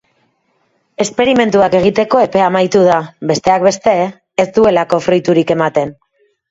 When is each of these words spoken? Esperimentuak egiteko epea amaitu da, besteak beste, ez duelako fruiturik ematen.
Esperimentuak 1.05 1.75
egiteko 1.81 2.21
epea 2.29 2.47
amaitu 2.53 2.83
da, 2.89 2.97
besteak 3.33 3.69
beste, 3.69 3.97
ez 4.47 4.51
duelako 4.59 5.05
fruiturik 5.11 5.57
ematen. 5.61 5.99